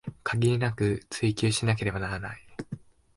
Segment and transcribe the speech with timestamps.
[0.23, 2.41] 限りなく追求しなければならない